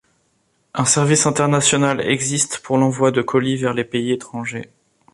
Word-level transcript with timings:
Un 0.73 0.85
service 0.85 1.27
international 1.27 2.01
existe 2.01 2.57
pour 2.57 2.79
l'envoi 2.79 3.11
de 3.11 3.21
colis 3.21 3.57
vers 3.57 3.75
les 3.75 3.83
pays 3.85 4.11
étrangers. 4.11 4.71